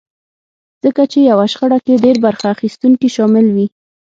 ځکه 0.83 1.03
چې 1.11 1.19
يوه 1.31 1.45
شخړه 1.51 1.77
کې 1.85 2.01
ډېر 2.05 2.17
برخه 2.25 2.47
اخيستونکي 2.55 3.07
شامل 3.15 3.45
وي. 3.55 3.67